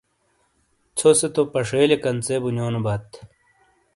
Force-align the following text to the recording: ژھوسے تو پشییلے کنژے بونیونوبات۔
ژھوسے 0.97 1.27
تو 1.35 1.41
پشییلے 1.53 1.97
کنژے 2.03 2.35
بونیونوبات۔ 2.41 3.07